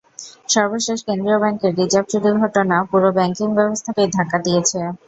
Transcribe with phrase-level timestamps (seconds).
[0.49, 4.79] সর্বশেষ কেন্দ্রীয় ব্যাংকের রিজার্ভ চুরির ঘটনা পুরো ব্যাংকিং ব্যবস্থাকেই ধাক্কা দিয়েছে।